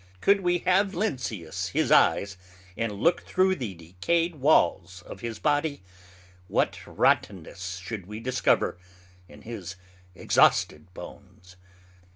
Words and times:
Could 0.19 0.41
we 0.41 0.57
have 0.65 0.95
Lynceus 0.95 1.67
his 1.67 1.91
eyes, 1.91 2.35
and 2.75 2.91
look 2.91 3.21
through 3.23 3.53
the 3.53 3.75
decayed 3.75 4.37
walls 4.37 5.03
of 5.05 5.19
his 5.19 5.37
Body, 5.37 5.83
what 6.47 6.79
rottenness 6.87 7.77
should 7.83 8.07
we 8.07 8.19
discover 8.19 8.79
in 9.29 9.43
his 9.43 9.75
exhausted 10.15 10.91
Bones? 10.95 11.55